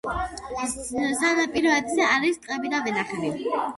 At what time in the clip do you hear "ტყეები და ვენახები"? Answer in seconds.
2.47-3.33